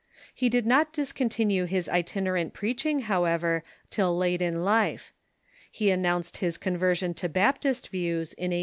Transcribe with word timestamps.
He 0.33 0.49
did 0.49 0.65
not 0.65 0.91
discontinue 0.91 1.65
his 1.65 1.87
itinerant 1.87 2.55
preaching, 2.55 3.01
however, 3.01 3.61
till 3.91 4.17
late 4.17 4.41
in 4.41 4.63
life. 4.63 5.13
He 5.71 5.91
announced 5.91 6.37
his 6.37 6.57
conver 6.57 6.97
sion 6.97 7.13
to 7.13 7.29
Baptist 7.29 7.89
views 7.89 8.33
in 8.33 8.45
1808. 8.45 8.59